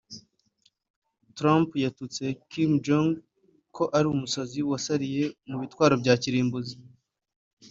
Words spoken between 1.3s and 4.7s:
Trump yatutse Kim Jong ko ari umusazi